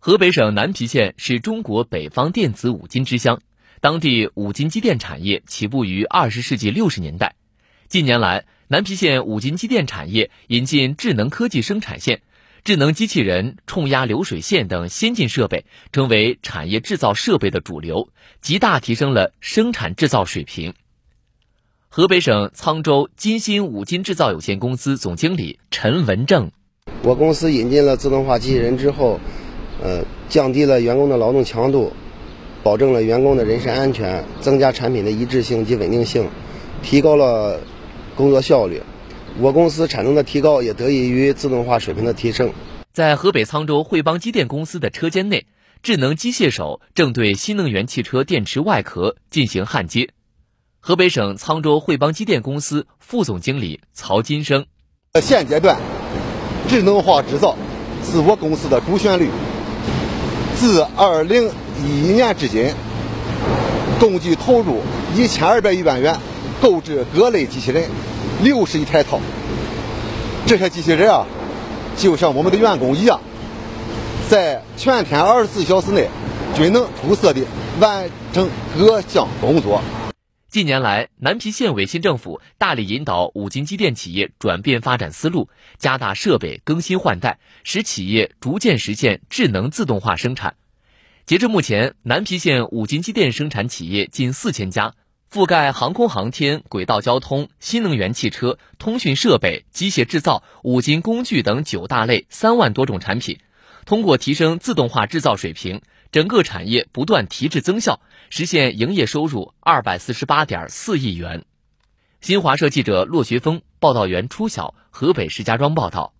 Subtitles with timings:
[0.00, 3.40] 河北省南皮县是中国北方电子五金之乡，
[3.80, 7.34] 当地五金机电产业起步于二十世纪六十年代。
[7.88, 12.22] 近年来，南皮县五金机电产业引进智能科技生产线、
[12.62, 18.08] 智能机器人、冲压流水线等先进设备，成为产业制造设备的主流，
[18.40, 20.74] 极大提升了生产制造水平。
[21.88, 26.52] 河北省沧州金鑫五金制造有限公司总经理陈文正：
[27.02, 29.18] 我公司引进了自动化机器人之后。
[29.82, 31.92] 呃，降低了员工的劳动强度，
[32.62, 36.28] 保证了员工的人身安全，增加产品的一致性及稳定性，
[36.82, 37.60] 提高了
[38.16, 38.82] 工作效率。
[39.40, 42.52] 我公司产能的提高也得益于自动化水平的提升。
[42.92, 45.46] 在河北沧州汇邦机电公司的车间内，
[45.80, 50.08] 智能机械手正对新能源汽车电池外壳进行焊接。
[50.80, 54.66] 河北省沧州汇邦机电公司副总经理曹金生：
[55.22, 55.78] 现阶段，
[56.68, 57.56] 智能化制造
[58.02, 59.28] 是我公司的主旋律。
[60.58, 61.48] 自二零
[61.86, 62.74] 一一年至今，
[64.00, 64.82] 共计投入
[65.14, 66.18] 一千二百余万元，
[66.60, 67.84] 购置各类机器人
[68.42, 69.20] 六十一台套。
[70.46, 71.24] 这些机器人啊，
[71.96, 73.20] 就像我们的员工一样，
[74.28, 76.08] 在全天二十四小时内
[76.56, 77.40] 均能出色的
[77.78, 79.80] 完成各项工作。
[80.50, 90.56] 近年来，南皮县委新政府大力引导五金机电企业转变发展思路，加大设备更新换代，使企业逐渐实现智能自动化生产。
[91.26, 94.94] 截至目前，南皮县五金机电生产企业近四千家，
[95.30, 103.38] 覆盖航空航天、轨道交通、新能源汽车、通讯设备、机械制造、五金工具等九大类三万多种产品。
[103.84, 105.82] 通过提升自动化制造水平。
[106.10, 111.44] 整个产业不断提质增效，实现营业收入二百四十八点四亿元。
[112.20, 116.14] 新华社记者骆学峰、报道员初晓，河北石家庄报道。